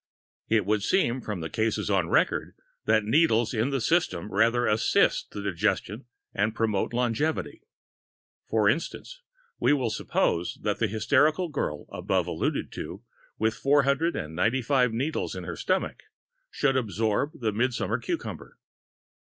[0.49, 2.55] It would seem, from the cases on record,
[2.85, 7.61] that needles in the system rather assist in the digestion and promote longevity.
[8.49, 9.21] For instance,
[9.59, 13.03] we will suppose that the hysterical girl above alluded to,
[13.37, 16.01] with 495 needles in her stomach,
[16.49, 18.57] should absorb the midsummer cucumber.